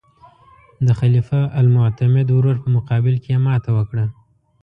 [0.85, 4.05] د خلیفه المعتمد ورور په مقابل کې یې ماته وکړه.